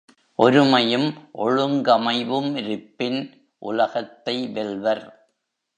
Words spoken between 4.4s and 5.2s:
வெல்வர்.